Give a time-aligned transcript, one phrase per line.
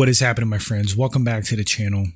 [0.00, 0.96] What is happening, my friends?
[0.96, 2.06] Welcome back to the channel.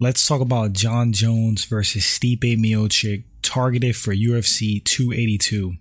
[0.00, 5.74] Let's talk about Jon Jones versus Stipe Miocic, targeted for UFC 282.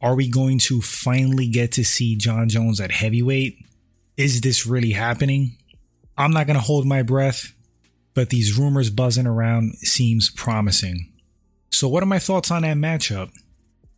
[0.00, 3.58] Are we going to finally get to see Jon Jones at heavyweight?
[4.16, 5.58] Is this really happening?
[6.16, 7.52] I'm not going to hold my breath,
[8.14, 11.12] but these rumors buzzing around seems promising.
[11.70, 13.30] So what are my thoughts on that matchup?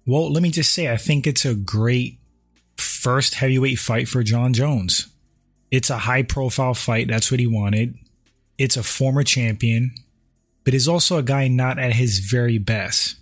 [0.05, 2.19] Well, let me just say I think it's a great
[2.77, 5.07] first heavyweight fight for Jon Jones.
[5.73, 7.09] It's a high profile fight.
[7.09, 7.99] That's what he wanted.
[8.59, 9.95] It's a former champion,
[10.65, 13.17] but is also a guy not at his very best.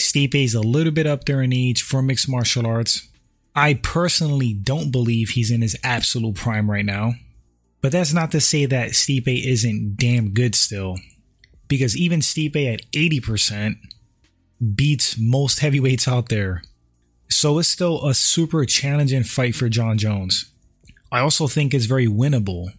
[0.00, 3.08] Stipe is a little bit up there in age for mixed martial arts.
[3.56, 7.14] I personally don't believe he's in his absolute prime right now.
[7.82, 10.96] But that's not to say that Stipe isn't damn good still.
[11.66, 13.76] Because even Stipe at 80%
[14.74, 16.62] beats most heavyweights out there.
[17.28, 20.50] So it's still a super challenging fight for Jon Jones.
[21.12, 22.72] I also think it's very winnable,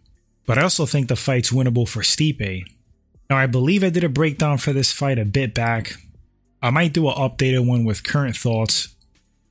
[0.45, 2.63] but I also think the fight's winnable for Stipe.
[3.29, 5.93] Now, I believe I did a breakdown for this fight a bit back.
[6.61, 8.95] I might do an updated one with current thoughts.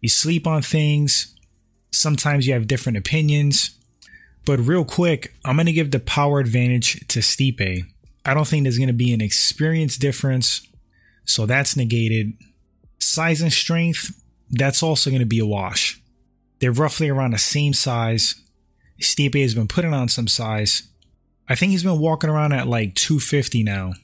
[0.00, 1.34] You sleep on things,
[1.91, 3.78] sometimes you have different opinions,
[4.45, 7.84] but real quick, I'm going to give the power advantage to Stipe.
[8.25, 10.67] I don't think there's going to be an experience difference,
[11.25, 12.33] so that's negated.
[12.98, 14.11] Size and strength,
[14.50, 16.00] that's also going to be a wash.
[16.59, 18.34] They're roughly around the same size.
[19.01, 20.84] Stipe has been putting on some size.
[21.48, 23.95] I think he's been walking around at like 250 now.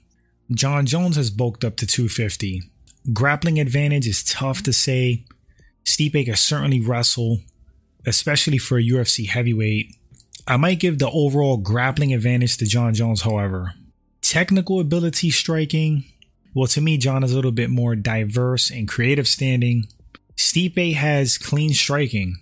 [0.50, 2.62] Jon Jones has bulked up to 250.
[3.12, 5.24] Grappling advantage is tough to say.
[5.84, 7.38] Stipe can certainly wrestle,
[8.04, 9.94] especially for a UFC heavyweight.
[10.48, 13.74] I might give the overall grappling advantage to Jon Jones, however.
[14.22, 16.04] Technical ability striking,
[16.56, 19.88] well, to me, Jon is a little bit more diverse and creative standing.
[20.36, 22.38] Stipe has clean striking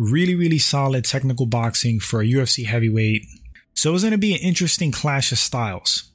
[0.00, 3.26] really, really solid technical boxing for a UFC heavyweight.
[3.74, 6.10] So it's going to be an interesting clash of styles.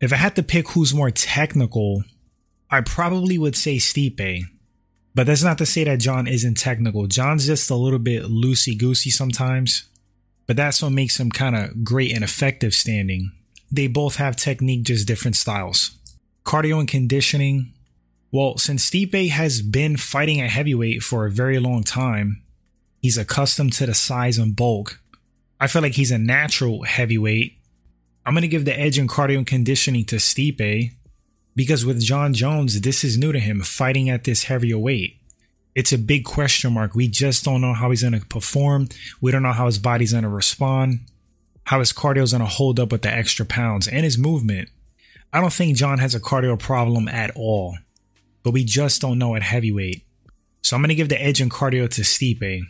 [0.00, 2.04] If I had to pick who's more technical,
[2.70, 4.42] I probably would say Stipe.
[5.14, 7.06] But that's not to say that Jon isn't technical.
[7.06, 9.88] Jon's just a little bit loosey goosey sometimes.
[10.46, 13.32] But that's what makes him kind of great and effective standing.
[13.70, 15.96] They both have technique, just different styles.
[16.44, 17.72] Cardio and conditioning.
[18.30, 22.41] Well, since Stipe has been fighting at heavyweight for a very long time,
[23.02, 25.00] He's accustomed to the size and bulk.
[25.60, 27.58] I feel like he's a natural heavyweight.
[28.24, 30.92] I'm going to give the edge in cardio and conditioning to Stipe
[31.56, 35.18] because with Jon Jones, this is new to him, fighting at this heavier weight.
[35.74, 36.94] It's a big question mark.
[36.94, 38.88] We just don't know how he's going to perform.
[39.20, 41.00] We don't know how his body's going to respond,
[41.64, 44.68] how his cardio is going to hold up with the extra pounds and his movement.
[45.32, 47.76] I don't think Jon has a cardio problem at all,
[48.42, 50.04] but we just don't know at heavyweight.
[50.62, 52.62] So I'm going to give the edge in cardio to Stipe.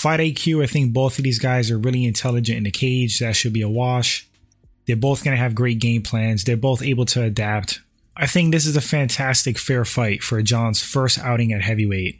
[0.00, 3.18] Fight IQ, I think both of these guys are really intelligent in the cage.
[3.18, 4.26] That should be a wash.
[4.86, 6.42] They're both going to have great game plans.
[6.42, 7.82] They're both able to adapt.
[8.16, 12.18] I think this is a fantastic fair fight for Jon's first outing at heavyweight.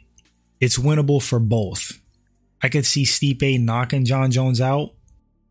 [0.59, 1.99] It's winnable for both.
[2.61, 4.91] I could see Stipe knocking Jon Jones out.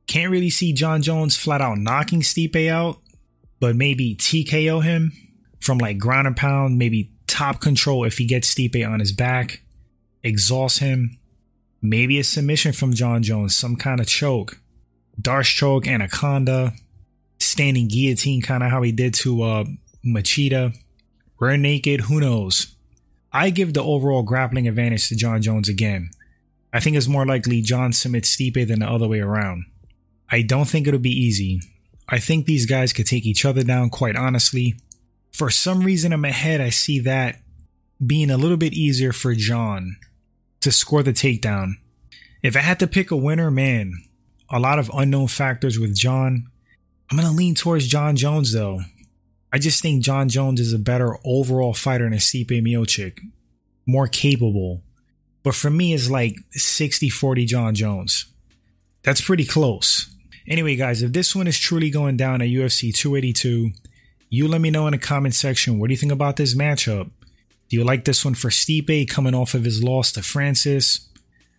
[0.06, 3.00] Can't really see Jon Jones flat out knocking Stipe out,
[3.58, 5.10] but maybe TKO him
[5.58, 9.62] from like ground and pound, maybe top control if he gets Stipe on his back,
[10.22, 11.16] exhaust him,
[11.82, 14.60] Maybe a submission from Jon Jones, some kind of choke.
[15.20, 16.72] Darce choke, anaconda,
[17.38, 19.64] standing guillotine, kind of how he did to uh,
[20.04, 20.76] Machida.
[21.38, 22.74] Rear naked, who knows?
[23.32, 26.10] I give the overall grappling advantage to Jon Jones again.
[26.72, 29.64] I think it's more likely Jon submits Stipe than the other way around.
[30.30, 31.60] I don't think it'll be easy.
[32.08, 34.76] I think these guys could take each other down quite honestly.
[35.32, 37.40] For some reason in my head, I see that
[38.04, 39.96] being a little bit easier for Jon
[40.60, 41.75] to score the takedown.
[42.43, 43.93] If I had to pick a winner, man,
[44.50, 46.48] a lot of unknown factors with Jon.
[47.10, 48.81] I'm going to lean towards Jon Jones though.
[49.53, 53.20] I just think Jon Jones is a better overall fighter than Stipe Miocic.
[53.87, 54.82] More capable.
[55.43, 58.26] But for me, it's like 60 40 Jon Jones.
[59.02, 60.14] That's pretty close.
[60.46, 63.70] Anyway, guys, if this one is truly going down at UFC 282,
[64.29, 67.11] you let me know in the comment section what do you think about this matchup?
[67.70, 71.08] Do you like this one for Stipe coming off of his loss to Francis?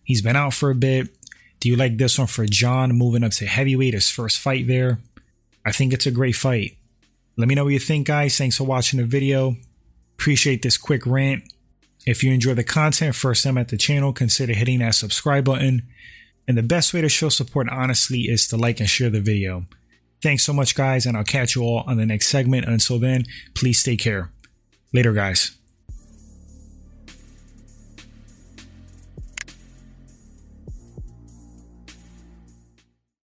[0.04, 1.08] He's been out for a bit.
[1.58, 4.98] Do you like this one for Jon moving up to heavyweight, his first fight there?
[5.64, 6.76] I think it's a great fight.
[7.38, 8.36] Let me know what you think, guys.
[8.36, 9.56] Thanks for watching the video.
[10.18, 11.44] Appreciate this quick rant.
[12.04, 15.82] If you enjoy the content, first time at the channel, consider hitting that subscribe button.
[16.46, 19.64] And the best way to show support, honestly, is to like and share the video.
[20.20, 22.66] Thanks so much, guys, and I'll catch you all on the next segment.
[22.66, 23.24] Until then,
[23.54, 24.30] please take care.
[24.92, 25.56] Later, guys.